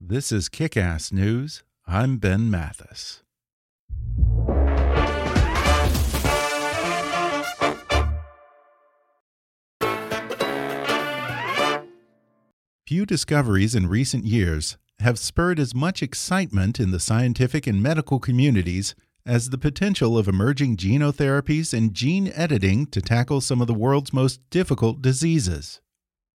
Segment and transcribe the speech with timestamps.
[0.00, 1.62] This is Kick Ass News.
[1.86, 3.22] I'm Ben Mathis.
[12.86, 18.20] Few discoveries in recent years have spurred as much excitement in the scientific and medical
[18.20, 23.66] communities as the potential of emerging gene therapies and gene editing to tackle some of
[23.66, 25.80] the world's most difficult diseases.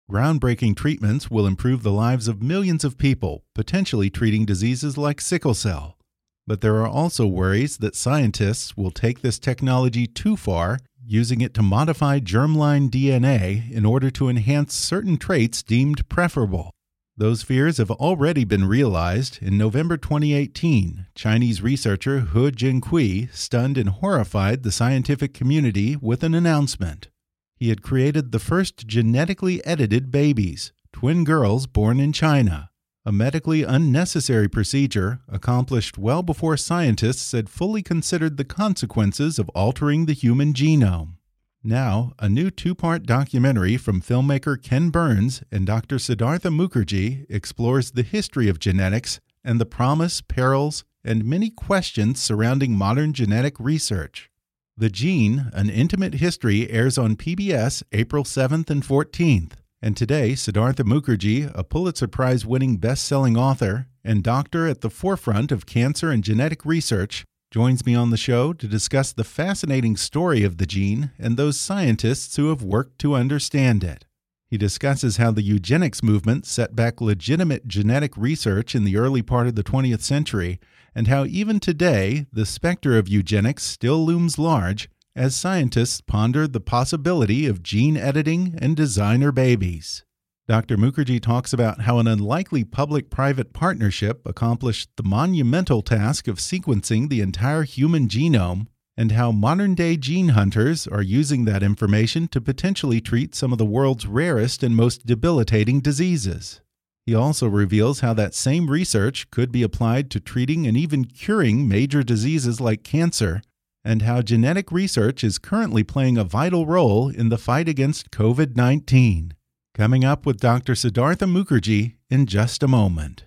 [0.09, 5.53] Groundbreaking treatments will improve the lives of millions of people, potentially treating diseases like sickle
[5.53, 5.99] cell.
[6.47, 11.55] But there are also worries that scientists will take this technology too far, using it
[11.55, 16.71] to modify germline DNA in order to enhance certain traits deemed preferable.
[17.17, 19.43] Those fears have already been realized.
[19.43, 26.35] In November 2018, Chinese researcher He Jiankui stunned and horrified the scientific community with an
[26.35, 27.09] announcement.
[27.57, 32.71] He had created the first genetically edited babies, twin girls born in China,
[33.07, 40.05] a medically unnecessary procedure accomplished well before scientists had fully considered the consequences of altering
[40.05, 41.15] the human genome.
[41.63, 45.99] Now, a new two part documentary from filmmaker Ken Burns and Dr.
[45.99, 52.77] Siddhartha Mukherjee explores the history of genetics and the promise, perils, and many questions surrounding
[52.77, 54.31] modern genetic research.
[54.79, 59.53] The Gene, An Intimate History airs on PBS April 7th and 14th.
[59.81, 64.91] And today, Siddhartha Mukherjee, a Pulitzer Prize winning best selling author and doctor at the
[64.91, 69.97] forefront of cancer and genetic research, joins me on the show to discuss the fascinating
[69.97, 74.05] story of the gene and those scientists who have worked to understand it.
[74.49, 79.49] He discusses how the eugenics movement set back legitimate genetic research in the early part
[79.49, 80.61] of the 20th century
[80.95, 86.61] and how even today the specter of eugenics still looms large as scientists ponder the
[86.61, 90.05] possibility of gene editing and designer babies.
[90.47, 90.77] Dr.
[90.77, 97.09] Mukherjee talks about how an unlikely public private partnership accomplished the monumental task of sequencing
[97.09, 102.41] the entire human genome, and how modern day gene hunters are using that information to
[102.41, 106.61] potentially treat some of the world's rarest and most debilitating diseases.
[107.05, 111.69] He also reveals how that same research could be applied to treating and even curing
[111.69, 113.43] major diseases like cancer,
[113.85, 118.57] and how genetic research is currently playing a vital role in the fight against COVID
[118.57, 119.35] 19.
[119.73, 120.75] Coming up with Dr.
[120.75, 123.26] Siddhartha Mukherjee in just a moment.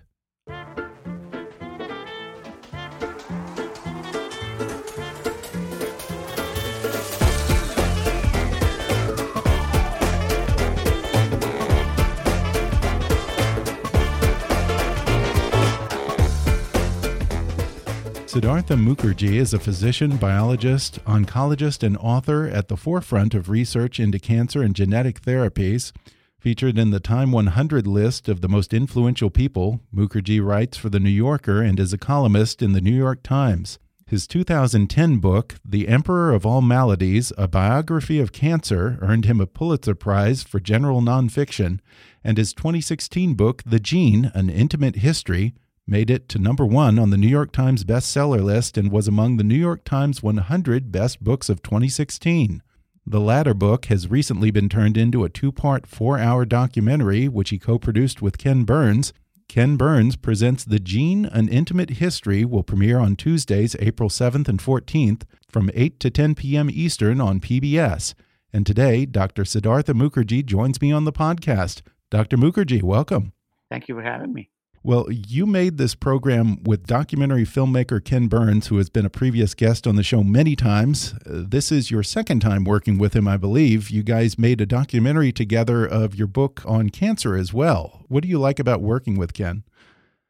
[18.40, 24.18] Siddhartha Mukherjee is a physician, biologist, oncologist, and author at the forefront of research into
[24.18, 25.92] cancer and genetic therapies.
[26.38, 30.98] Featured in the Time 100 list of the most influential people, Mukherjee writes for The
[30.98, 33.78] New Yorker and is a columnist in The New York Times.
[34.06, 39.46] His 2010 book, The Emperor of All Maladies A Biography of Cancer, earned him a
[39.46, 41.78] Pulitzer Prize for General Nonfiction,
[42.24, 45.52] and his 2016 book, The Gene An Intimate History,
[45.90, 49.36] made it to number one on the New York Times bestseller list and was among
[49.36, 52.62] the New York Times 100 best books of 2016.
[53.04, 57.50] The latter book has recently been turned into a two part, four hour documentary, which
[57.50, 59.12] he co produced with Ken Burns.
[59.48, 64.60] Ken Burns presents The Gene An Intimate History will premiere on Tuesdays, April 7th and
[64.60, 66.70] 14th from 8 to 10 p.m.
[66.70, 68.14] Eastern on PBS.
[68.52, 69.44] And today, Dr.
[69.44, 71.82] Siddhartha Mukherjee joins me on the podcast.
[72.10, 72.36] Dr.
[72.36, 73.32] Mukherjee, welcome.
[73.68, 74.50] Thank you for having me.
[74.82, 79.52] Well, you made this program with documentary filmmaker Ken Burns, who has been a previous
[79.52, 81.12] guest on the show many times.
[81.26, 83.90] Uh, this is your second time working with him, I believe.
[83.90, 88.06] You guys made a documentary together of your book on cancer as well.
[88.08, 89.64] What do you like about working with Ken?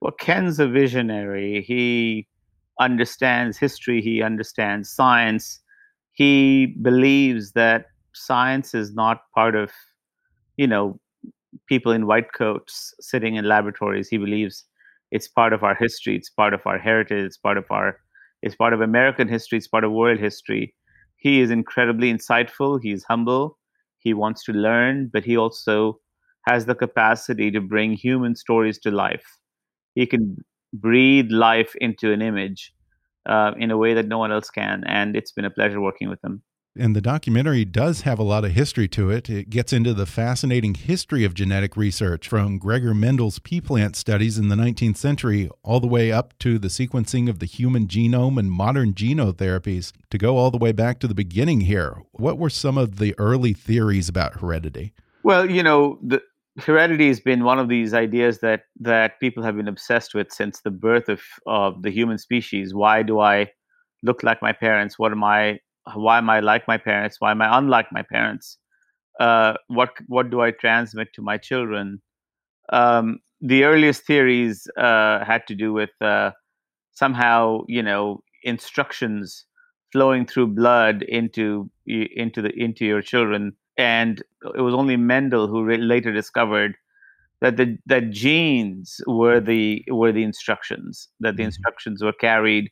[0.01, 1.63] Well, Ken's a visionary.
[1.63, 2.27] He
[2.81, 5.61] understands history, he understands science.
[6.13, 9.71] He believes that science is not part of,
[10.57, 10.99] you know,
[11.69, 14.09] people in white coats sitting in laboratories.
[14.09, 14.65] He believes
[15.11, 17.99] it's part of our history, it's part of our heritage, it's part of our
[18.43, 20.75] it's part of American history, it's part of world history.
[21.17, 23.59] He is incredibly insightful, he's humble,
[23.99, 26.01] he wants to learn, but he also
[26.47, 29.27] has the capacity to bring human stories to life.
[29.95, 30.39] He can
[30.73, 32.73] breathe life into an image
[33.27, 36.09] uh, in a way that no one else can, and it's been a pleasure working
[36.09, 36.43] with him.
[36.79, 39.29] And the documentary does have a lot of history to it.
[39.29, 44.39] It gets into the fascinating history of genetic research from Gregor Mendel's pea plant studies
[44.39, 48.39] in the 19th century all the way up to the sequencing of the human genome
[48.39, 52.03] and modern gene therapies to go all the way back to the beginning here.
[52.13, 54.93] What were some of the early theories about heredity?
[55.25, 56.23] Well, you know, the
[56.59, 60.61] heredity has been one of these ideas that that people have been obsessed with since
[60.61, 62.73] the birth of of the human species.
[62.75, 63.51] Why do I
[64.05, 64.99] look like my parents?
[64.99, 65.59] What am I
[65.95, 67.17] why am I like my parents?
[67.21, 68.59] Why am I unlike my parents?
[69.19, 72.01] Uh, what what do I transmit to my children?
[72.73, 76.33] Um, the earliest theories uh, had to do with uh,
[76.93, 79.45] somehow you know instructions
[79.93, 84.23] flowing through blood into into the into your children, and
[84.55, 86.77] it was only Mendel who re- later discovered
[87.41, 91.47] that the that genes were the were the instructions that the mm-hmm.
[91.47, 92.71] instructions were carried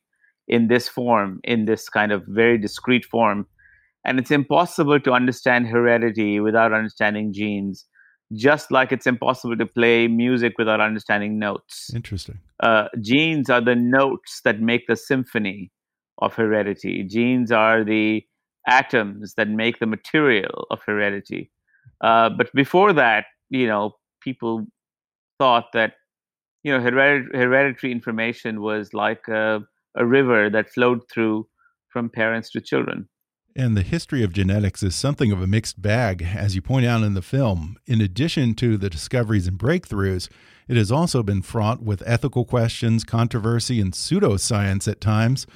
[0.49, 3.47] in this form, in this kind of very discrete form.
[4.05, 7.85] And it's impossible to understand heredity without understanding genes,
[8.33, 11.91] just like it's impossible to play music without understanding notes.
[11.95, 12.39] Interesting.
[12.63, 15.71] Uh, genes are the notes that make the symphony
[16.19, 17.05] of heredity.
[17.05, 18.25] Genes are the
[18.67, 21.51] atoms that make the material of heredity.
[22.01, 24.67] Uh, but before that, you know, people
[25.39, 25.95] thought that,
[26.63, 29.61] you know, hereditary, hereditary information was like a
[29.99, 31.47] a river that flowed through
[31.93, 33.09] from parents to children.
[33.57, 37.03] And the history of genetics is something of a mixed bag, as you point out
[37.03, 37.77] in the film.
[37.87, 40.29] In addition to the discoveries and breakthroughs,
[40.69, 45.47] it has also been fraught with ethical questions, controversy, and pseudoscience at times.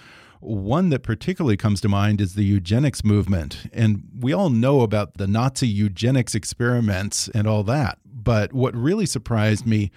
[0.40, 3.66] One that particularly comes to mind is the eugenics movement.
[3.72, 7.98] And we all know about the Nazi eugenics experiments and all that.
[8.04, 9.92] But what really surprised me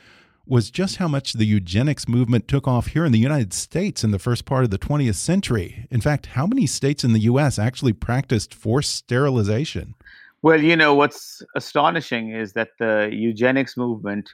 [0.47, 4.11] was just how much the eugenics movement took off here in the United States in
[4.11, 5.87] the first part of the 20th century.
[5.89, 9.95] In fact, how many states in the US actually practiced forced sterilization?
[10.41, 14.29] Well, you know, what's astonishing is that the eugenics movement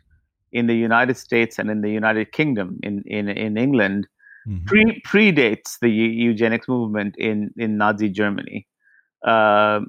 [0.52, 4.08] in the United States and in the United Kingdom, in, in, in England,
[4.46, 4.66] mm-hmm.
[4.66, 8.68] pre- predates the eugenics movement in, in Nazi Germany.
[9.26, 9.82] Uh,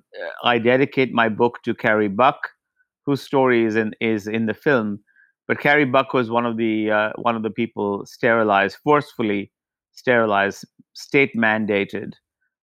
[0.44, 2.50] I dedicate my book to Carrie Buck,
[3.04, 5.00] whose story is in, is in the film
[5.52, 9.52] but Carrie Buck was one of the uh, one of the people sterilized, forcefully
[9.92, 10.64] sterilized,
[10.94, 12.14] state mandated,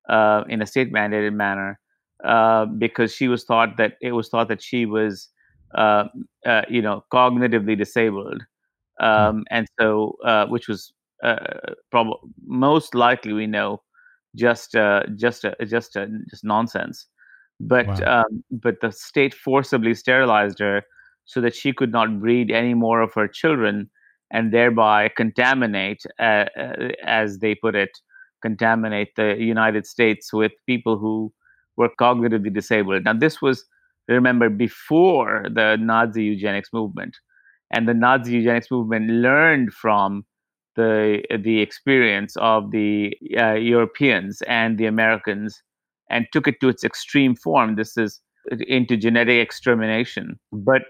[0.10, 1.80] uh, in a state mandated manner,
[2.24, 5.30] uh, because she was thought that it was thought that she was,
[5.76, 6.06] uh,
[6.48, 8.42] uh, you know, cognitively disabled,
[9.00, 9.06] hmm.
[9.06, 10.92] um, and so uh, which was
[11.92, 13.84] probably most likely we know
[14.36, 14.72] just
[15.16, 17.06] just just just nonsense,
[17.60, 18.24] but wow.
[18.24, 20.82] um, but the state forcibly sterilized her
[21.30, 23.88] so that she could not breed any more of her children
[24.32, 27.92] and thereby contaminate, uh, uh, as they put it,
[28.42, 31.32] contaminate the United States with people who
[31.78, 33.04] were cognitively disabled.
[33.04, 33.64] Now, this was,
[34.08, 37.16] remember, before the Nazi eugenics movement.
[37.72, 40.26] And the Nazi eugenics movement learned from
[40.76, 45.62] the, the experience of the uh, Europeans and the Americans
[46.10, 47.76] and took it to its extreme form.
[47.76, 48.20] This is
[48.68, 50.40] into genetic extermination.
[50.52, 50.82] But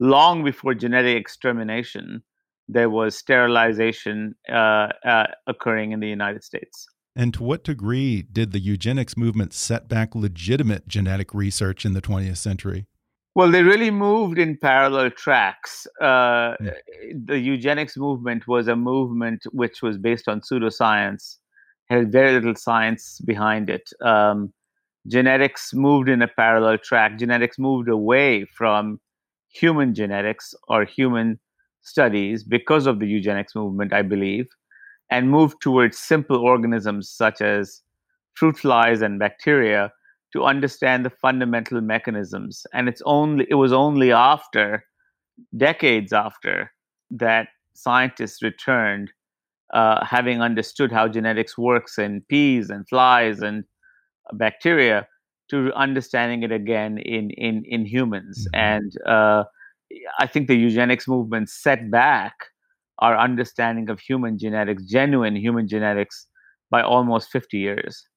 [0.00, 2.22] long before genetic extermination,
[2.68, 6.86] there was sterilization uh, uh, occurring in the United States.
[7.14, 12.00] And to what degree did the eugenics movement set back legitimate genetic research in the
[12.00, 12.86] 20th century?
[13.34, 15.86] Well, they really moved in parallel tracks.
[16.00, 16.74] Uh, mm.
[17.24, 21.38] The eugenics movement was a movement which was based on pseudoscience,
[21.88, 23.88] had very little science behind it.
[24.02, 24.52] Um,
[25.06, 27.18] genetics moved in a parallel track.
[27.18, 29.00] Genetics moved away from
[29.52, 31.38] human genetics or human
[31.82, 34.46] studies because of the eugenics movement, I believe,
[35.10, 37.82] and moved towards simple organisms such as
[38.34, 39.92] fruit flies and bacteria
[40.32, 42.66] to understand the fundamental mechanisms.
[42.72, 44.84] And it's only it was only after
[45.56, 46.72] decades after
[47.10, 49.12] that scientists returned,
[49.74, 53.64] uh, having understood how genetics works in peas and flies and
[54.34, 55.06] bacteria,
[55.52, 58.48] to understanding it again in in in humans.
[58.48, 58.60] Mm-hmm.
[58.60, 59.44] And uh,
[60.18, 62.34] I think the eugenics movement set back
[62.98, 66.26] our understanding of human genetics, genuine human genetics,
[66.70, 68.08] by almost 50 years.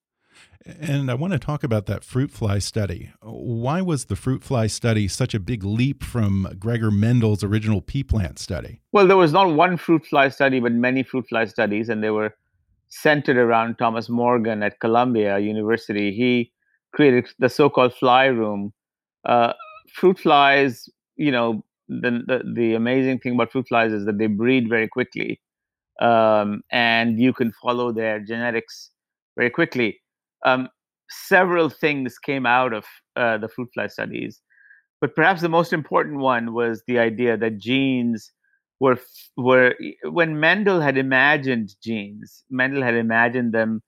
[0.66, 3.12] And I want to talk about that fruit fly study.
[3.22, 8.04] Why was the fruit fly study such a big leap from Gregor Mendel's original pea
[8.04, 8.82] plant study?
[8.92, 12.10] Well, there was not one fruit fly study, but many fruit fly studies, and they
[12.10, 12.34] were
[12.90, 16.12] centered around Thomas Morgan at Columbia University.
[16.12, 16.52] He
[16.96, 18.74] created the so-called fly room.
[19.26, 19.54] Uh,
[19.94, 24.28] fruit flies, you know, the, the, the amazing thing about fruit flies is that they
[24.28, 25.40] breed very quickly,
[26.02, 28.92] um, and you can follow their genetics
[29.38, 30.00] very quickly.
[30.46, 30.70] Um,
[31.10, 32.86] several things came out of
[33.16, 34.42] uh, the fruit fly studies,
[35.02, 38.32] but perhaps the most important one was the idea that genes
[38.80, 39.00] were
[39.38, 39.76] were
[40.10, 42.44] when Mendel had imagined genes.
[42.50, 43.82] Mendel had imagined them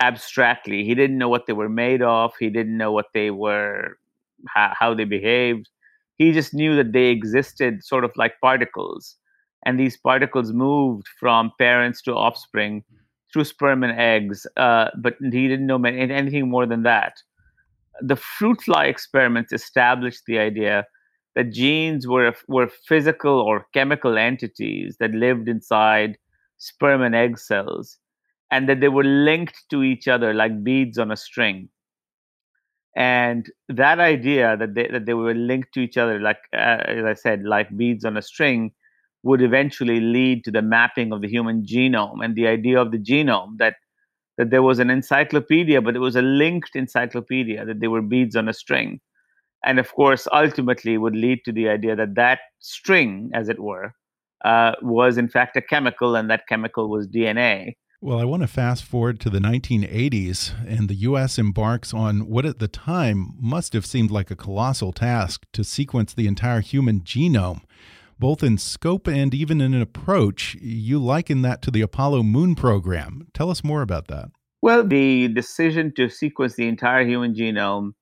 [0.00, 0.84] abstractly.
[0.84, 2.32] He didn't know what they were made of.
[2.38, 3.98] He didn't know what they were,
[4.48, 5.68] how, how they behaved.
[6.16, 9.16] He just knew that they existed sort of like particles.
[9.64, 12.84] And these particles moved from parents to offspring
[13.32, 17.14] through sperm and eggs, uh, but he didn't know anything more than that.
[18.00, 20.86] The fruit fly experiments established the idea
[21.34, 26.16] that genes were, were physical or chemical entities that lived inside
[26.56, 27.98] sperm and egg cells
[28.50, 31.68] and that they were linked to each other like beads on a string.
[32.96, 37.04] And that idea that they, that they were linked to each other like uh, as
[37.04, 38.72] i said like beads on a string
[39.22, 42.98] would eventually lead to the mapping of the human genome and the idea of the
[42.98, 43.76] genome that
[44.36, 48.34] that there was an encyclopedia but it was a linked encyclopedia that they were beads
[48.36, 49.00] on a string.
[49.64, 53.92] And of course ultimately would lead to the idea that that string as it were
[54.44, 58.46] uh, was in fact a chemical and that chemical was dna well, I want to
[58.46, 61.36] fast forward to the 1980s, and the U.S.
[61.36, 66.14] embarks on what at the time must have seemed like a colossal task to sequence
[66.14, 67.62] the entire human genome.
[68.16, 72.54] Both in scope and even in an approach, you liken that to the Apollo moon
[72.54, 73.26] program.
[73.34, 74.30] Tell us more about that.
[74.62, 77.94] Well, the decision to sequence the entire human genome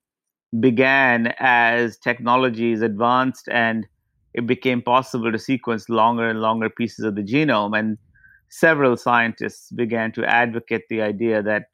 [0.58, 3.86] began as technologies advanced and
[4.32, 7.78] it became possible to sequence longer and longer pieces of the genome.
[7.78, 7.98] And
[8.50, 11.64] several scientists began to advocate the idea that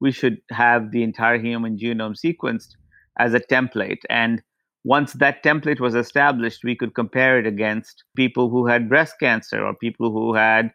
[0.00, 2.70] we should have the entire human genome sequenced
[3.18, 4.00] as a template.
[4.10, 4.42] And
[4.84, 9.64] once that template was established, we could compare it against people who had breast cancer
[9.64, 10.70] or people who had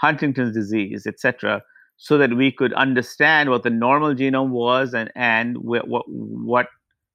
[0.00, 1.62] Huntington's disease, etc.,
[1.96, 6.66] so that we could understand what the normal genome was and, and what, what, what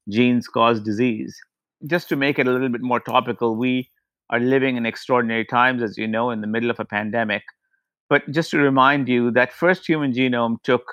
[0.08, 1.38] genes cause disease.
[1.86, 3.90] Just to make it a little bit more topical, we
[4.30, 7.44] are living in extraordinary times, as you know, in the middle of a pandemic.
[8.10, 10.84] But just to remind you, that first human genome took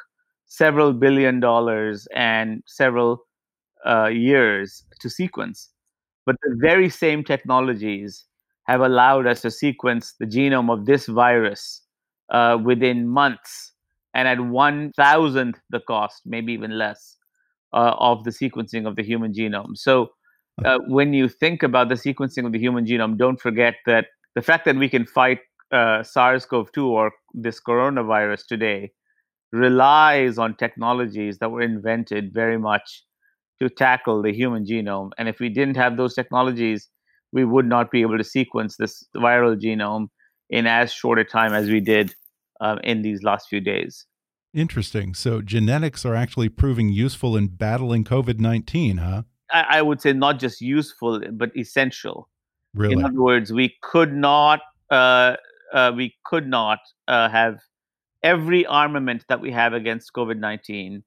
[0.46, 3.24] several billion dollars and several
[3.86, 5.70] uh, years to sequence.
[6.26, 8.24] But the very same technologies
[8.66, 11.82] have allowed us to sequence the genome of this virus
[12.30, 13.72] uh, within months
[14.14, 17.16] and at one thousandth the cost, maybe even less,
[17.72, 19.76] uh, of the sequencing of the human genome.
[19.76, 20.10] So
[20.64, 24.42] uh, when you think about the sequencing of the human genome, don't forget that the
[24.42, 25.40] fact that we can fight
[25.74, 28.92] uh, SARS-CoV-2 or this coronavirus today
[29.52, 33.04] relies on technologies that were invented very much
[33.60, 35.10] to tackle the human genome.
[35.18, 36.88] And if we didn't have those technologies,
[37.32, 40.08] we would not be able to sequence this viral genome
[40.50, 42.14] in as short a time as we did
[42.60, 44.06] um, in these last few days.
[44.52, 45.14] Interesting.
[45.14, 49.22] So genetics are actually proving useful in battling COVID 19, huh?
[49.52, 52.28] I, I, would say not just useful, but essential.
[52.72, 52.94] Really?
[52.94, 55.36] In other words, we could not uh,
[55.74, 56.78] uh, we could not
[57.08, 57.58] uh, have
[58.22, 61.02] every armament that we have against COVID 19.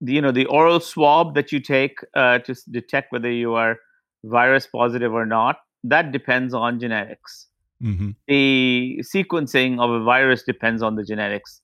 [0.00, 3.78] You know, the oral swab that you take uh, to detect whether you are
[4.24, 7.48] virus positive or not, that depends on genetics.
[7.82, 8.10] Mm-hmm.
[8.28, 11.60] The sequencing of a virus depends on the genetics.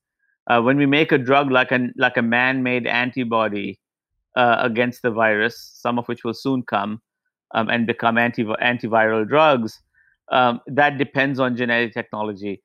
[0.48, 3.78] Uh, when we make a drug like a, like a man made antibody
[4.36, 7.00] uh, against the virus, some of which will soon come
[7.54, 9.80] um, and become anti- antiviral drugs,
[10.32, 12.62] um, that depends on genetic technology.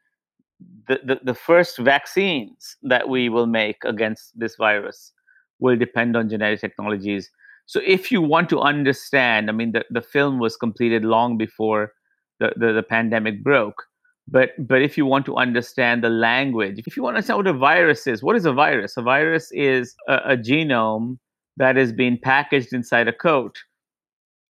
[0.88, 5.12] The, the, the first vaccines that we will make against this virus
[5.60, 7.30] will depend on genetic technologies.
[7.66, 11.92] So if you want to understand, I mean, the, the film was completed long before
[12.40, 13.84] the, the, the pandemic broke.
[14.30, 17.48] But but if you want to understand the language, if you want to understand what
[17.48, 18.98] a virus is, what is a virus?
[18.98, 21.18] A virus is a, a genome
[21.56, 23.58] that is being packaged inside a coat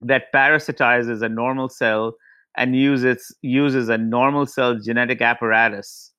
[0.01, 2.15] that parasitizes a normal cell
[2.57, 6.13] and uses uses a normal cell's genetic apparatus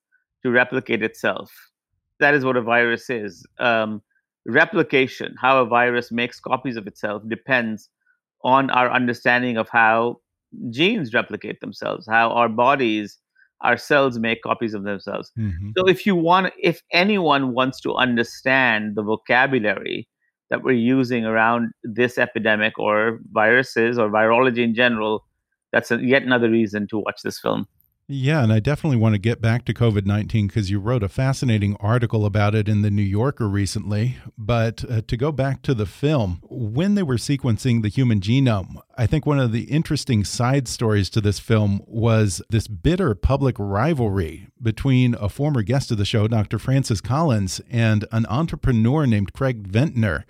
[0.43, 1.51] to replicate itself.
[2.19, 3.45] That is what a virus is.
[3.59, 4.01] Um,
[4.45, 7.89] replication, how a virus makes copies of itself, depends
[8.43, 10.19] on our understanding of how
[10.69, 13.17] genes replicate themselves, how our bodies,
[13.61, 15.31] our cells make copies of themselves.
[15.37, 15.71] Mm-hmm.
[15.77, 20.07] So if you want, if anyone wants to understand the vocabulary
[20.51, 25.25] that we're using around this epidemic or viruses or virology in general,
[25.75, 27.67] that's a, yet another reason to watch this film.
[28.07, 31.09] Yeah, and I definitely want to get back to COVID 19 because you wrote a
[31.09, 34.17] fascinating article about it in the New Yorker recently.
[34.37, 38.75] But uh, to go back to the film, when they were sequencing the human genome,
[38.95, 43.55] I think one of the interesting side stories to this film was this bitter public
[43.57, 46.59] rivalry between a former guest of the show, Dr.
[46.59, 50.25] Francis Collins, and an entrepreneur named Craig Venter.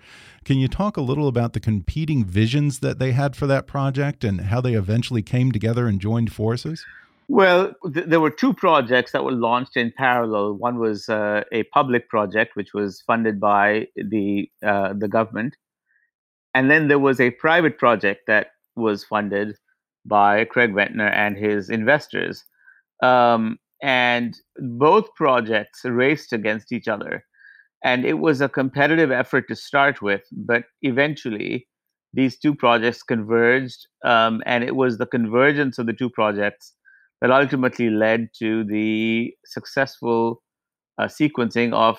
[0.46, 4.24] Can you talk a little about the competing visions that they had for that project
[4.24, 6.82] and how they eventually came together and joined forces?
[7.28, 10.54] Well, th- there were two projects that were launched in parallel.
[10.54, 15.56] One was uh, a public project, which was funded by the uh, the government,
[16.54, 19.56] and then there was a private project that was funded
[20.04, 22.44] by Craig Venter and his investors.
[23.02, 27.24] Um, and both projects raced against each other,
[27.82, 30.22] and it was a competitive effort to start with.
[30.32, 31.66] But eventually,
[32.14, 36.75] these two projects converged, um, and it was the convergence of the two projects
[37.20, 40.42] that ultimately led to the successful
[40.98, 41.98] uh, sequencing of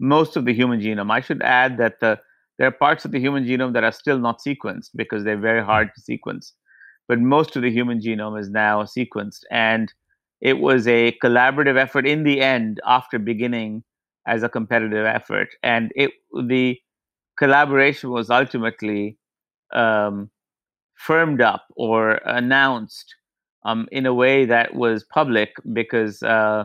[0.00, 1.10] most of the human genome.
[1.10, 2.18] I should add that the,
[2.58, 5.64] there are parts of the human genome that are still not sequenced because they're very
[5.64, 6.54] hard to sequence.
[7.08, 9.40] But most of the human genome is now sequenced.
[9.50, 9.92] And
[10.40, 13.84] it was a collaborative effort in the end after beginning
[14.26, 15.48] as a competitive effort.
[15.62, 16.10] And it
[16.48, 16.78] the
[17.38, 19.18] collaboration was ultimately
[19.74, 20.30] um,
[20.94, 23.14] firmed up or announced
[23.66, 26.64] um, in a way that was public because uh,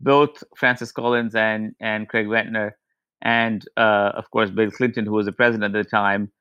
[0.00, 2.76] both Francis Collins and and Craig Venter
[3.20, 6.32] and uh, of course Bill Clinton, who was the president at the time,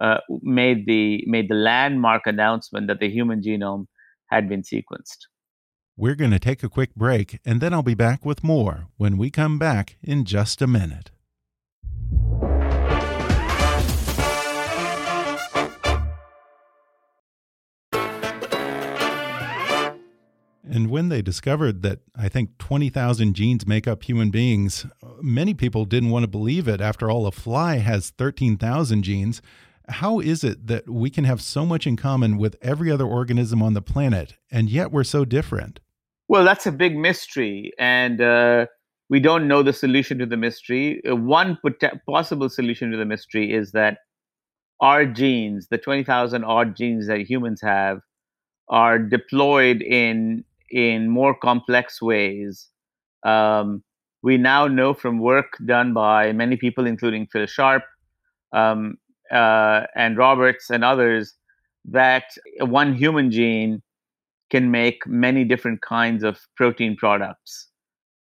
[0.00, 3.86] uh, made the made the landmark announcement that the human genome
[4.30, 5.28] had been sequenced.
[5.96, 9.16] We're going to take a quick break, and then I'll be back with more when
[9.16, 11.12] we come back in just a minute.
[20.74, 24.84] And when they discovered that I think 20,000 genes make up human beings,
[25.22, 26.80] many people didn't want to believe it.
[26.80, 29.40] After all, a fly has 13,000 genes.
[29.88, 33.62] How is it that we can have so much in common with every other organism
[33.62, 35.78] on the planet, and yet we're so different?
[36.26, 38.66] Well, that's a big mystery, and uh,
[39.08, 41.00] we don't know the solution to the mystery.
[41.08, 41.56] Uh, one
[42.04, 43.98] possible solution to the mystery is that
[44.80, 48.00] our genes, the 20,000 odd genes that humans have,
[48.68, 52.68] are deployed in in more complex ways.
[53.24, 53.82] Um,
[54.22, 57.84] we now know from work done by many people, including Phil Sharp
[58.52, 58.96] um,
[59.30, 61.34] uh, and Roberts and others,
[61.84, 62.24] that
[62.60, 63.82] one human gene
[64.50, 67.68] can make many different kinds of protein products.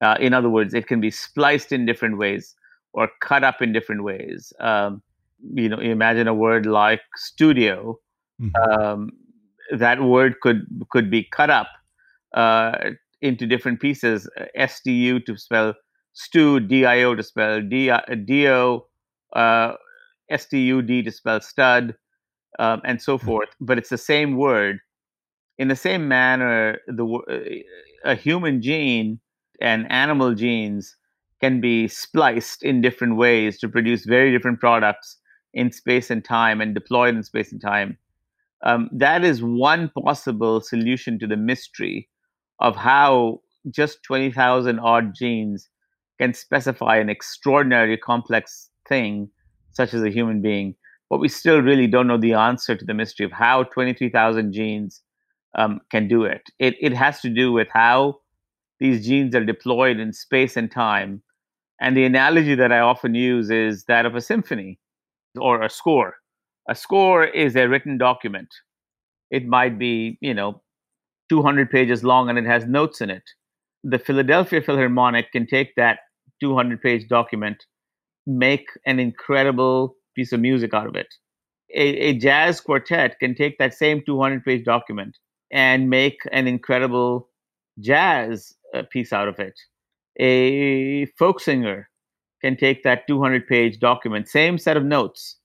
[0.01, 2.55] Uh, in other words, it can be spliced in different ways
[2.93, 4.53] or cut up in different ways.
[4.59, 5.03] Um,
[5.55, 7.99] you know, imagine a word like studio.
[8.41, 8.83] Mm-hmm.
[8.83, 9.11] Um,
[9.73, 11.69] that word could could be cut up
[12.35, 14.29] into different pieces.
[14.39, 15.75] Uh, STU to spell
[16.13, 18.81] stew, DIO to spell DO,
[19.35, 19.73] uh,
[20.31, 21.95] STUD to spell stud,
[22.59, 23.27] um, and so hmm.
[23.27, 23.49] forth.
[23.61, 24.81] But it's the same word.
[25.59, 29.21] In the same manner, the uh, a human gene
[29.61, 30.97] and animal genes
[31.41, 35.19] can be spliced in different ways to produce very different products
[35.55, 37.97] in space and time and deployed in space and time.
[38.65, 42.09] Um, that is one possible solution to the mystery
[42.63, 45.69] of how just 20,000 odd genes
[46.19, 49.29] can specify an extraordinarily complex thing,
[49.73, 50.75] such as a human being.
[51.11, 55.03] But we still really don't know the answer to the mystery of how 23,000 genes
[55.59, 56.43] um, can do it.
[56.59, 56.77] it.
[56.81, 58.21] It has to do with how
[58.79, 61.23] these genes are deployed in space and time.
[61.81, 64.79] And the analogy that I often use is that of a symphony
[65.37, 66.15] or a score.
[66.69, 68.49] A score is a written document.
[69.33, 70.63] It might be, you know,
[71.33, 73.23] 200 pages long and it has notes in it.
[73.83, 76.01] The Philadelphia Philharmonic can take that
[76.41, 77.65] 200 page document,
[78.27, 81.07] make an incredible piece of music out of it.
[81.75, 85.17] A, a jazz quartet can take that same 200 page document
[85.51, 87.31] and make an incredible
[87.81, 89.59] jazz uh, piece out of it.
[90.21, 91.89] A folk singer
[92.43, 95.39] can take that 200 page document, same set of notes,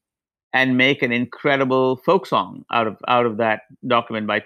[0.51, 4.41] and make an incredible folk song out of out of that document by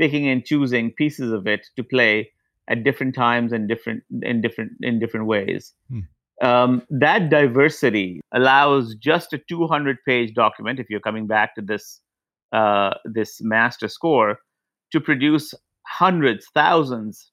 [0.00, 2.32] picking and choosing pieces of it to play
[2.70, 5.74] at different times and different in different in different ways.
[5.90, 6.00] Hmm.
[6.42, 12.00] Um, that diversity allows just a 200 page document if you're coming back to this
[12.52, 14.38] uh, this master score
[14.92, 15.52] to produce
[15.86, 17.30] hundreds thousands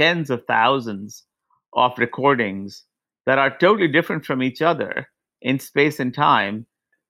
[0.00, 1.24] tens of thousands
[1.74, 2.84] of recordings
[3.26, 5.06] that are totally different from each other
[5.42, 6.66] in space and time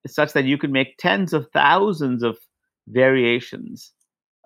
[0.07, 2.37] such that you can make tens of thousands of
[2.89, 3.93] variations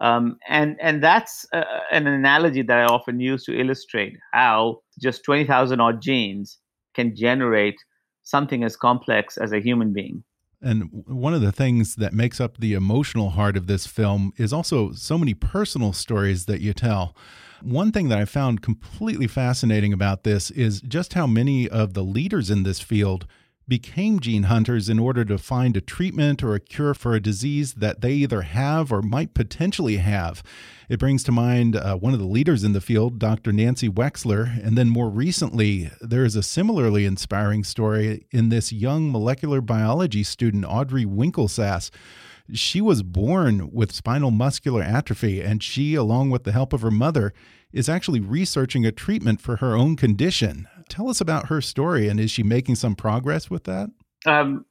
[0.01, 5.25] um, and and that's uh, an analogy that I often use to illustrate how just
[5.25, 6.59] twenty thousand odd genes
[6.95, 7.77] can generate
[8.23, 10.25] something as complex as a human being.
[10.63, 14.53] And one of the things that makes up the emotional heart of this film is
[14.53, 17.15] also so many personal stories that you tell.
[17.63, 22.03] One thing that I found completely fascinating about this is just how many of the
[22.03, 23.27] leaders in this field
[23.69, 27.75] became gene hunters in order to find a treatment or a cure for a disease
[27.75, 30.43] that they either have or might potentially have.
[30.89, 33.53] It brings to mind uh, one of the leaders in the field, Dr.
[33.53, 34.65] Nancy Wexler.
[34.65, 40.23] And then more recently, there is a similarly inspiring story in this young molecular biology
[40.23, 41.91] student, Audrey Winklesass.
[42.53, 46.93] She was born with spinal muscular atrophy, and she, along with the help of her
[46.93, 47.33] mother,
[47.73, 50.69] is actually researching a treatment for her own condition.
[50.89, 53.91] Tell us about her story, and is she making some progress with that?
[54.25, 54.65] Um,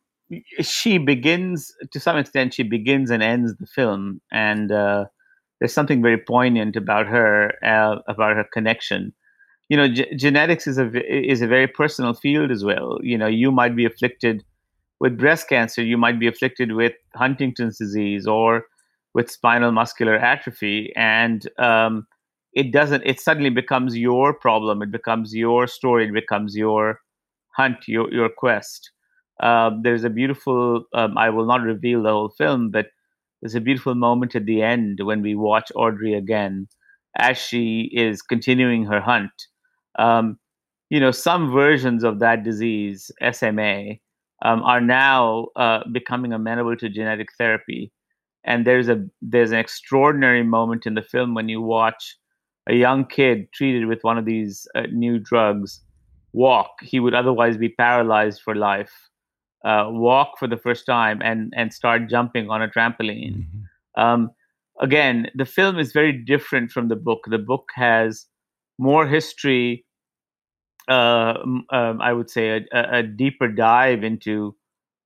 [0.62, 5.06] she begins, to some extent, she begins and ends the film, and uh,
[5.60, 9.14] there's something very poignant about her, uh, about her connection.
[9.70, 13.00] You know, genetics is a is a very personal field as well.
[13.02, 14.44] You know, you might be afflicted
[15.00, 18.66] with breast cancer, you might be afflicted with Huntington's disease or
[19.14, 22.06] with spinal muscular atrophy, and um,
[22.56, 24.82] it doesn't it suddenly becomes your problem.
[24.82, 26.08] It becomes your story.
[26.08, 27.00] It becomes your
[27.56, 28.92] hunt your your quest.
[29.42, 32.88] Um, there's a beautiful um, i will not reveal the whole film but
[33.42, 36.70] there's a beautiful moment at the end when we watch audrey again
[37.18, 39.32] as she is continuing her hunt.
[40.00, 40.40] Um,
[40.90, 43.96] you know some versions of that disease sma
[44.44, 47.92] um, are now uh, becoming amenable to genetic therapy.
[48.44, 52.16] And there's a there's an extraordinary moment in the film when you watch
[52.68, 55.82] a young kid treated with one of these uh, new drugs
[56.34, 59.10] walk, he would otherwise be paralyzed for life.
[59.64, 63.38] Uh, walk for the first time and and start jumping on a trampoline.
[63.38, 64.02] Mm-hmm.
[64.02, 64.30] Um,
[64.80, 67.22] again, the film is very different from the book.
[67.28, 68.28] The book has
[68.78, 69.86] more history.
[70.88, 71.34] Uh,
[71.72, 74.56] um, I would say a, a, deeper dive into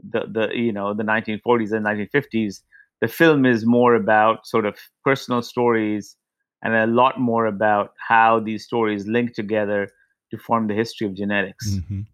[0.04, 2.62] the the you know the 1940s and 1950s.
[3.00, 6.18] The film is more about sort of personal stories
[6.62, 9.90] and a lot more about how these stories link together
[10.32, 11.76] to form the history of genetics.
[11.76, 12.06] Mm -hmm.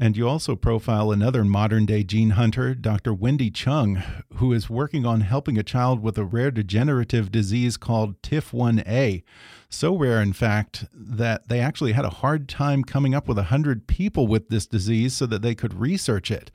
[0.00, 3.12] And you also profile another modern day gene hunter, Dr.
[3.12, 4.00] Wendy Chung,
[4.34, 9.24] who is working on helping a child with a rare degenerative disease called TIF1A.
[9.68, 13.88] So rare, in fact, that they actually had a hard time coming up with 100
[13.88, 16.52] people with this disease so that they could research it.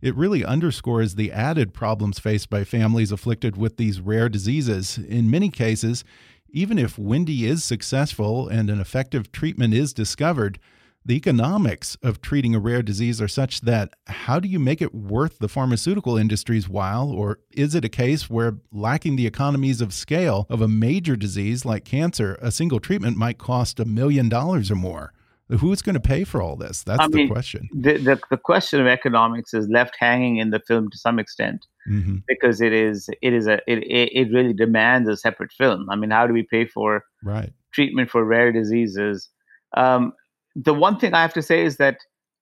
[0.00, 4.96] It really underscores the added problems faced by families afflicted with these rare diseases.
[4.96, 6.02] In many cases,
[6.50, 10.58] even if Wendy is successful and an effective treatment is discovered,
[11.06, 14.92] the economics of treating a rare disease are such that how do you make it
[14.92, 17.10] worth the pharmaceutical industry's while?
[17.10, 21.64] Or is it a case where, lacking the economies of scale of a major disease
[21.64, 25.12] like cancer, a single treatment might cost a million dollars or more?
[25.48, 26.82] Who's going to pay for all this?
[26.82, 27.68] That's I the mean, question.
[27.72, 31.66] The, the, the question of economics is left hanging in the film to some extent
[31.90, 32.16] mm-hmm.
[32.26, 35.88] because it is it is a it, it really demands a separate film.
[35.90, 39.28] I mean, how do we pay for right treatment for rare diseases?
[39.76, 40.12] Um,
[40.54, 41.98] the one thing I have to say is that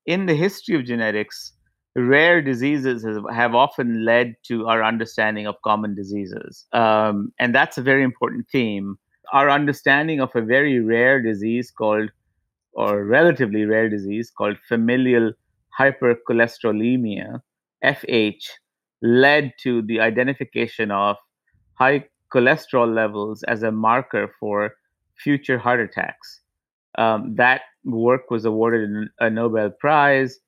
[0.07, 1.53] in the history of genetics,
[1.97, 7.83] rare diseases have often led to our understanding of common diseases, um, and that's a
[7.83, 8.99] very important theme.
[9.33, 12.11] Our understanding of a very rare disease called
[12.75, 15.33] or relatively rare disease called familial
[15.79, 17.41] hypercholesterolemia,
[17.85, 18.45] FH,
[19.05, 21.17] led to the identification of
[21.75, 24.75] high cholesterol levels as a marker for
[25.17, 26.41] future heart attacks.
[26.97, 30.39] Um, that work was awarded a Nobel Prize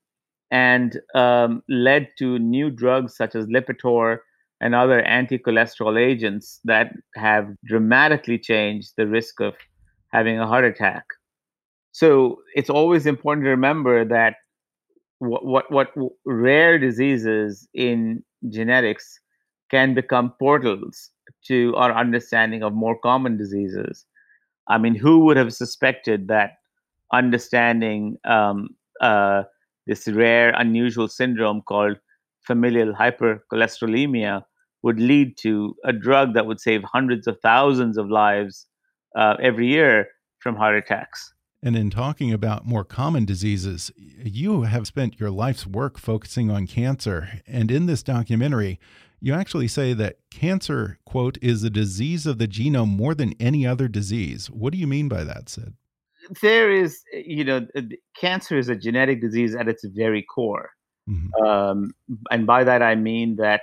[0.49, 4.17] and um, led to new drugs such as Lipitor
[4.59, 9.53] and other anti cholesterol agents that have dramatically changed the risk of
[10.11, 11.03] having a heart attack.
[11.91, 14.35] So it's always important to remember that
[15.19, 15.91] what, what, what
[16.25, 19.19] rare diseases in genetics
[19.69, 21.11] can become portals
[21.45, 24.05] to our understanding of more common diseases.
[24.67, 26.57] I mean, who would have suspected that
[27.13, 28.69] understanding um,
[29.01, 29.43] uh,
[29.85, 31.97] this rare, unusual syndrome called
[32.41, 34.43] familial hypercholesterolemia
[34.83, 38.67] would lead to a drug that would save hundreds of thousands of lives
[39.15, 40.07] uh, every year
[40.39, 41.33] from heart attacks.
[41.63, 46.67] And in talking about more common diseases, you have spent your life's work focusing on
[46.67, 47.41] cancer.
[47.47, 48.79] And in this documentary,
[49.19, 53.65] you actually say that cancer, quote, is a disease of the genome more than any
[53.65, 54.47] other disease.
[54.47, 55.73] What do you mean by that, Sid?
[56.41, 57.65] There is, you know,
[58.15, 60.69] cancer is a genetic disease at its very core.
[61.09, 61.45] Mm -hmm.
[61.45, 61.93] um,
[62.29, 63.61] and by that, I mean that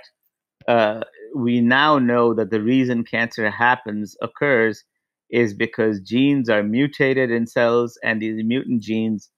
[0.67, 1.01] uh,
[1.35, 4.83] we now know that the reason cancer happens, occurs,
[5.35, 9.29] is because genes are mutated in cells, and these mutant genes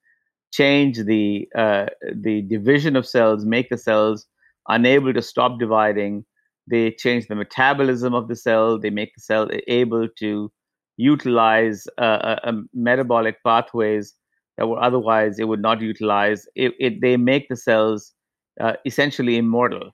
[0.54, 4.26] change the uh, the division of cells, make the cells
[4.70, 6.26] unable to stop dividing.
[6.70, 8.80] They change the metabolism of the cell.
[8.80, 10.52] They make the cell able to
[10.98, 14.16] utilize uh, uh, metabolic pathways
[14.58, 16.46] that were otherwise it would not utilize.
[16.56, 18.14] It, it they make the cells
[18.60, 19.92] uh, essentially immortal,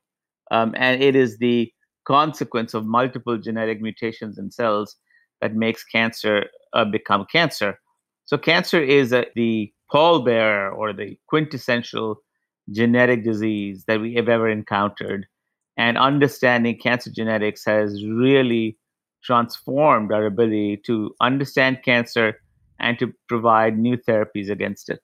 [0.52, 1.72] um, and it is the
[2.06, 4.98] consequence of multiple genetic mutations in cells
[5.44, 7.78] that makes cancer uh, become cancer.
[8.24, 12.22] So cancer is a, the pallbearer or the quintessential
[12.72, 15.28] genetic disease that we have ever encountered.
[15.76, 18.78] And understanding cancer genetics has really
[19.22, 22.40] transformed our ability to understand cancer
[22.80, 25.02] and to provide new therapies against it.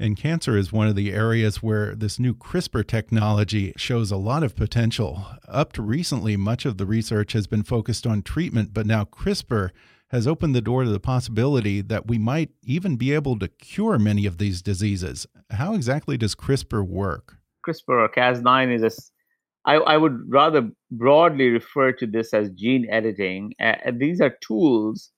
[0.00, 4.44] And cancer is one of the areas where this new CRISPR technology shows a lot
[4.44, 5.26] of potential.
[5.48, 9.70] Up to recently, much of the research has been focused on treatment, but now CRISPR
[10.10, 13.98] has opened the door to the possibility that we might even be able to cure
[13.98, 15.26] many of these diseases.
[15.50, 17.36] How exactly does CRISPR work?
[17.66, 18.90] CRISPR or Cas9 is a
[19.64, 23.52] I, I would rather broadly refer to this as gene editing.
[23.60, 25.10] Uh, these are tools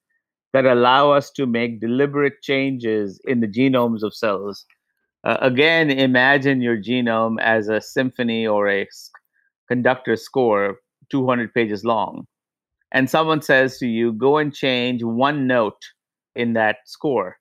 [0.52, 4.64] that allow us to make deliberate changes in the genomes of cells.
[5.24, 8.86] Uh, again, imagine your genome as a symphony or a
[9.68, 10.78] conductor score
[11.10, 12.26] 200 pages long.
[12.92, 15.80] And someone says to you, go and change one note
[16.34, 17.36] in that score.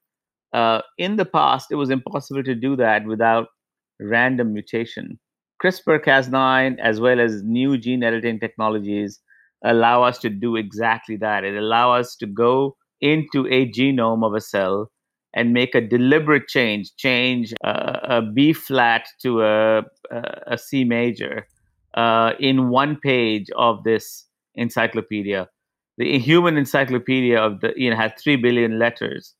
[0.53, 3.47] Uh, in the past, it was impossible to do that without
[3.99, 5.19] random mutation.
[5.63, 9.19] CRISPR Cas9, as well as new gene editing technologies,
[9.63, 11.43] allow us to do exactly that.
[11.43, 14.91] It allow us to go into a genome of a cell
[15.33, 19.83] and make a deliberate change, change a B flat to a,
[20.47, 21.45] a C major
[21.93, 25.47] uh, in one page of this encyclopedia.
[25.97, 29.35] The human encyclopedia of the you know has three billion letters.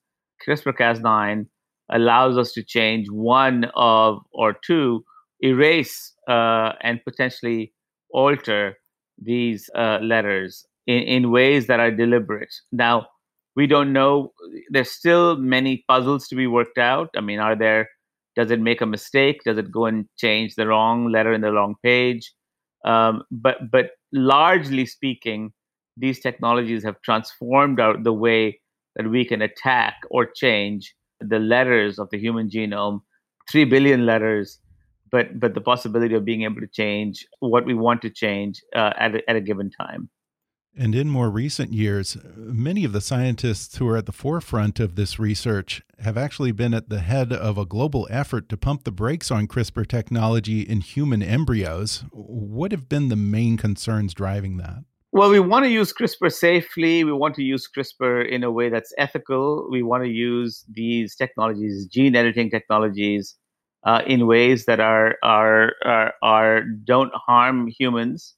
[0.45, 1.47] CRISPR-Cas9
[1.91, 5.03] allows us to change one of or two,
[5.41, 7.73] erase uh, and potentially
[8.11, 8.75] alter
[9.21, 12.53] these uh, letters in, in ways that are deliberate.
[12.71, 13.07] Now,
[13.59, 14.31] we don't know.
[14.69, 17.09] There's still many puzzles to be worked out.
[17.19, 17.89] I mean are there
[18.39, 19.41] does it make a mistake?
[19.43, 22.31] Does it go and change the wrong letter in the wrong page?
[22.85, 25.51] Um, but but largely speaking
[25.97, 28.59] these technologies have transformed our, the way
[28.95, 33.01] that we can attack or change the letters of the human genome
[33.51, 34.59] 3 billion letters
[35.11, 38.93] but but the possibility of being able to change what we want to change uh,
[39.05, 40.09] at, a, at a given time
[40.79, 44.95] and in more recent years, many of the scientists who are at the forefront of
[44.95, 48.91] this research have actually been at the head of a global effort to pump the
[48.91, 52.05] brakes on CRISPR technology in human embryos.
[52.13, 54.85] What have been the main concerns driving that?
[55.11, 57.03] Well, we want to use CRISPR safely.
[57.03, 59.67] We want to use CRISPR in a way that's ethical.
[59.69, 63.35] We want to use these technologies, gene editing technologies,
[63.83, 68.35] uh, in ways that are are are, are don't harm humans.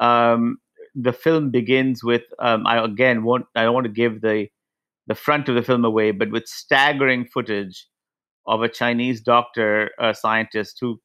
[0.00, 0.58] Um,
[0.96, 4.48] the film begins with um, I again won't I don't want to give the
[5.06, 7.86] the front of the film away, but with staggering footage
[8.46, 11.00] of a Chinese doctor, scientist who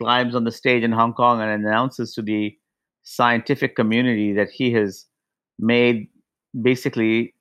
[0.00, 2.56] climbs on the stage in Hong Kong and announces to the
[3.02, 5.06] scientific community that he has
[5.58, 6.08] made
[6.62, 7.34] basically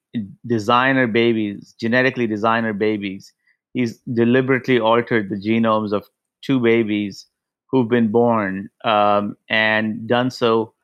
[0.46, 3.34] designer babies, genetically designer babies.
[3.74, 6.08] He's deliberately altered the genomes of
[6.42, 7.26] two babies
[7.70, 10.75] who've been born um, and done so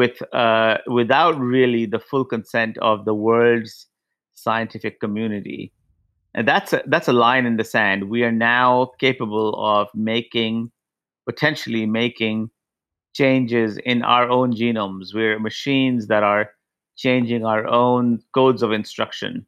[0.00, 3.86] with uh, without really the full consent of the world's
[4.32, 5.72] scientific community.
[6.34, 8.08] And that's a, that's a line in the sand.
[8.08, 10.70] We are now capable of making,
[11.28, 12.48] potentially making
[13.12, 15.12] changes in our own genomes.
[15.12, 16.44] We're machines that are
[16.96, 19.46] changing our own codes of instruction.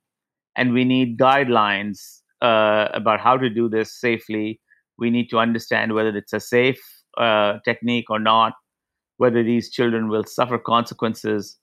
[0.54, 4.60] And we need guidelines uh, about how to do this safely.
[4.98, 6.82] We need to understand whether it's a safe
[7.16, 8.52] uh, technique or not
[9.22, 11.56] whether these children will suffer consequences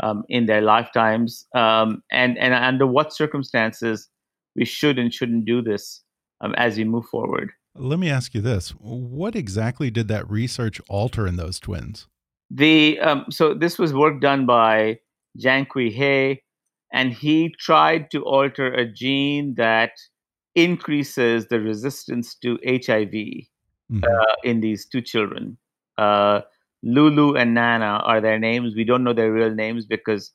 [0.00, 4.08] um, in their lifetimes, um, and and under what circumstances
[4.54, 6.04] we should and shouldn't do this
[6.40, 7.50] um, as we move forward.
[7.74, 12.06] Let me ask you this: What exactly did that research alter in those twins?
[12.48, 15.00] The um, so this was work done by
[15.36, 16.42] Jiankui He,
[16.92, 19.92] and he tried to alter a gene that
[20.54, 24.04] increases the resistance to HIV mm-hmm.
[24.04, 25.58] uh, in these two children.
[25.98, 26.42] Uh,
[26.82, 28.74] Lulu and Nana are their names.
[28.74, 30.32] We don't know their real names because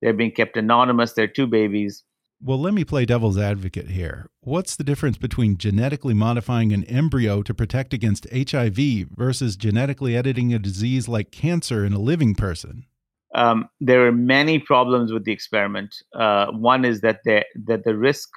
[0.00, 1.12] they're being kept anonymous.
[1.12, 2.04] They're two babies.
[2.40, 4.30] Well, let me play devil's advocate here.
[4.42, 10.54] What's the difference between genetically modifying an embryo to protect against HIV versus genetically editing
[10.54, 12.86] a disease like cancer in a living person?
[13.34, 15.94] Um, there are many problems with the experiment.
[16.14, 18.28] Uh, one is that the, that the risk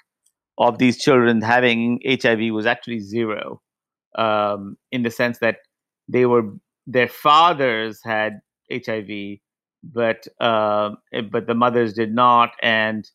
[0.57, 3.61] of these children having HIV was actually zero,
[4.17, 5.57] um, in the sense that
[6.07, 6.43] they were
[6.87, 8.41] their fathers had
[8.71, 9.39] HIV,
[9.83, 10.91] but uh,
[11.29, 13.09] but the mothers did not, and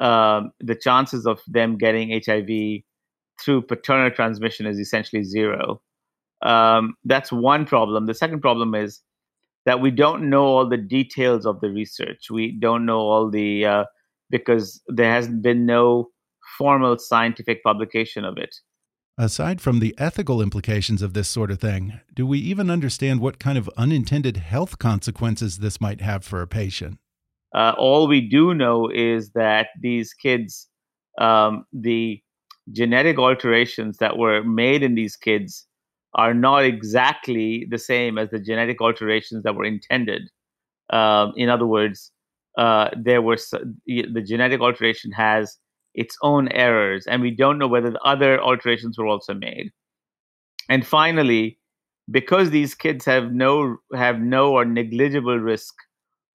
[0.00, 2.82] um, the chances of them getting HIV
[3.42, 5.80] through paternal transmission is essentially zero.
[6.42, 8.06] Um, that's one problem.
[8.06, 9.00] The second problem is
[9.64, 12.30] that we don't know all the details of the research.
[12.30, 13.84] We don't know all the uh,
[14.30, 16.10] because there hasn't been no
[16.58, 18.54] formal scientific publication of it.
[19.16, 23.38] Aside from the ethical implications of this sort of thing, do we even understand what
[23.38, 26.98] kind of unintended health consequences this might have for a patient?
[27.54, 30.68] Uh, all we do know is that these kids,
[31.20, 32.20] um, the
[32.72, 35.64] genetic alterations that were made in these kids
[36.14, 40.22] are not exactly the same as the genetic alterations that were intended.
[40.90, 42.10] Um, in other words,
[42.58, 43.38] uh, there were
[43.86, 45.56] the genetic alteration has
[45.94, 49.70] its own errors, and we don't know whether the other alterations were also made.
[50.68, 51.58] And finally,
[52.10, 55.74] because these kids have no have no or negligible risk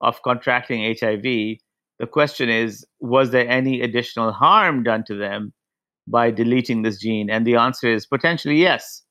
[0.02, 1.24] of contracting HIV,
[2.00, 5.54] the question is, was there any additional harm done to them
[6.08, 7.30] by deleting this gene?
[7.30, 9.04] And the answer is potentially yes.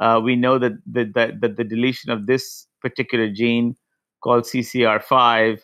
[0.00, 3.76] Uh, we know that the, that, that the deletion of this particular gene
[4.22, 5.60] called CCR5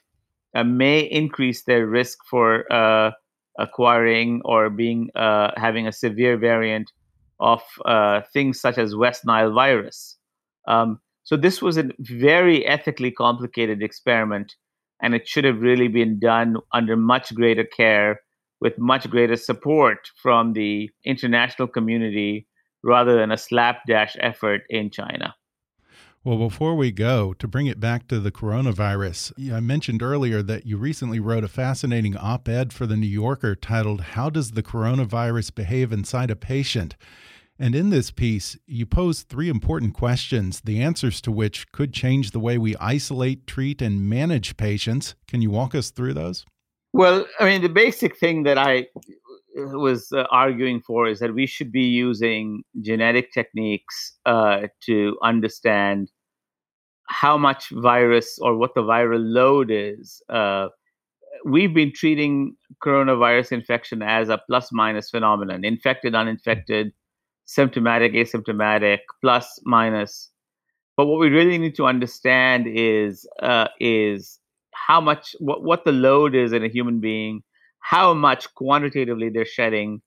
[0.55, 3.11] uh, may increase their risk for uh,
[3.59, 6.93] acquiring or being uh, having a severe variant
[7.41, 10.17] of uh, things such as West Nile virus.
[10.67, 14.55] Um, so this was a very ethically complicated experiment
[15.03, 18.21] and it should have really been done under much greater care
[18.61, 22.47] with much greater support from the international community
[22.83, 25.35] rather than a slapdash effort in China.
[26.25, 30.67] Well, before we go, to bring it back to the coronavirus, I mentioned earlier that
[30.67, 34.63] you recently wrote a fascinating op ed for the New Yorker titled, How Does the
[34.63, 36.97] Coronavirus Behave Inside a Patient?
[37.57, 42.33] And in this piece, you pose three important questions, the answers to which could change
[42.33, 45.15] the way we isolate, treat, and manage patients.
[45.29, 46.45] Can you walk us through those?
[46.93, 48.89] Well, I mean, the basic thing that I
[49.67, 56.11] was uh, arguing for is that we should be using genetic techniques uh, to understand
[57.07, 60.23] how much virus or what the viral load is.
[60.29, 60.69] Uh,
[61.45, 66.93] we've been treating coronavirus infection as a plus minus phenomenon infected, uninfected
[67.49, 70.31] symptomatic, asymptomatic, plus, minus.
[70.97, 74.39] But what we really need to understand is uh, is
[74.75, 77.43] how much what, what the load is in a human being,
[77.91, 80.01] how much quantitatively they're shedding,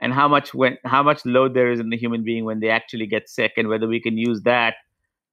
[0.00, 2.68] and how much when how much load there is in the human being when they
[2.68, 4.74] actually get sick, and whether we can use that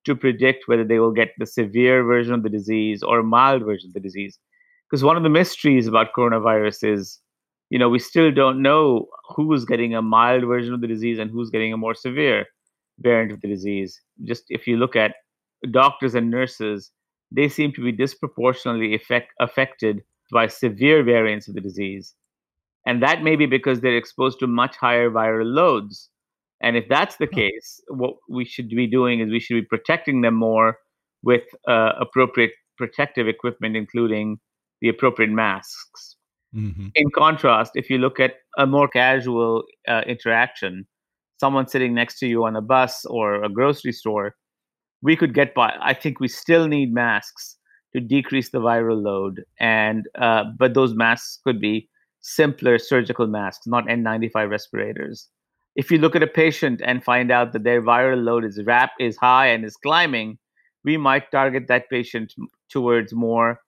[0.06, 3.64] to predict whether they will get the severe version of the disease or a mild
[3.64, 4.40] version of the disease.
[4.86, 7.20] Because one of the mysteries about coronavirus is
[7.70, 11.30] you know, we still don't know who's getting a mild version of the disease and
[11.30, 12.46] who's getting a more severe
[13.00, 14.02] variant of the disease.
[14.24, 15.16] Just if you look at
[15.72, 16.92] doctors and nurses,
[17.32, 22.14] they seem to be disproportionately effect, affected by severe variants of the disease.
[22.86, 26.10] And that may be because they're exposed to much higher viral loads.
[26.62, 30.22] And if that's the case, what we should be doing is we should be protecting
[30.22, 30.78] them more
[31.24, 34.40] with uh, appropriate protective equipment, including
[34.82, 36.16] the appropriate masks.
[36.56, 36.88] Mm-hmm.
[36.96, 40.88] In contrast, if you look at a more casual uh, interaction,
[41.40, 44.36] someone sitting next to you on a bus or a grocery store,
[45.02, 45.74] we could get by.
[45.80, 47.59] I think we still need masks
[47.94, 51.90] to decrease the viral load, and uh, but those masks could be
[52.22, 55.28] simpler surgical masks, not N95 respirators.
[55.76, 58.92] If you look at a patient and find out that their viral load is rap
[59.00, 60.38] is high and is climbing,
[60.84, 62.34] we might target that patient
[62.70, 63.60] towards more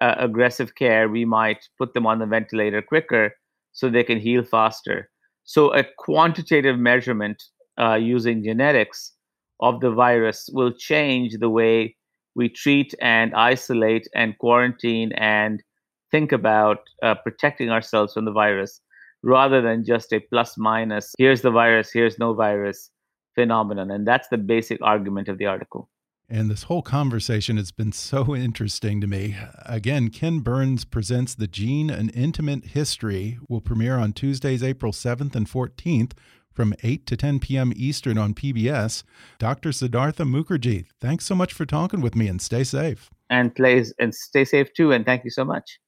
[0.00, 3.34] uh, aggressive care, we might put them on the ventilator quicker
[3.72, 5.10] so they can heal faster.
[5.44, 7.42] So, a quantitative measurement
[7.80, 9.12] uh, using genetics
[9.60, 11.96] of the virus will change the way
[12.34, 15.62] we treat and isolate and quarantine and
[16.10, 18.80] think about uh, protecting ourselves from the virus
[19.22, 22.90] rather than just a plus minus, here's the virus, here's no virus
[23.34, 23.90] phenomenon.
[23.90, 25.88] And that's the basic argument of the article.
[26.32, 29.36] And this whole conversation has been so interesting to me.
[29.66, 35.34] Again, Ken Burns presents The Gene An Intimate History, will premiere on Tuesdays, April 7th
[35.34, 36.12] and 14th
[36.52, 37.72] from 8 to 10 p.m.
[37.76, 39.02] Eastern on PBS.
[39.38, 39.72] Dr.
[39.72, 43.10] Siddhartha Mukherjee, thanks so much for talking with me and stay safe.
[43.28, 45.78] And please, and stay safe too, and thank you so much.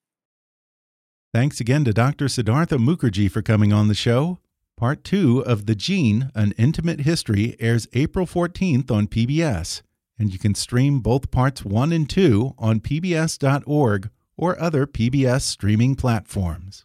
[1.34, 2.28] Thanks again to Dr.
[2.28, 4.38] Siddhartha Mukherjee for coming on the show.
[4.76, 9.82] Part 2 of The Gene An Intimate History airs April 14th on PBS
[10.22, 15.96] and you can stream both parts 1 and 2 on pbs.org or other PBS streaming
[15.96, 16.84] platforms.